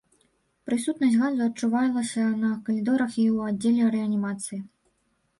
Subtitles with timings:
[0.67, 4.59] Прысутнасць газу адчувалася на калідорах і ў аддзеле рэанімацыі.